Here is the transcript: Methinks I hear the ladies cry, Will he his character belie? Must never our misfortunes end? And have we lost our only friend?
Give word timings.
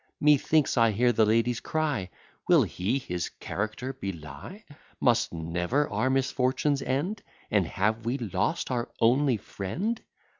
Methinks 0.19 0.77
I 0.77 0.89
hear 0.89 1.11
the 1.11 1.27
ladies 1.27 1.59
cry, 1.59 2.09
Will 2.47 2.63
he 2.63 2.97
his 2.97 3.29
character 3.29 3.93
belie? 3.93 4.63
Must 4.99 5.31
never 5.31 5.87
our 5.91 6.09
misfortunes 6.09 6.81
end? 6.81 7.21
And 7.51 7.67
have 7.67 8.03
we 8.03 8.17
lost 8.17 8.71
our 8.71 8.89
only 8.99 9.37
friend? 9.37 10.01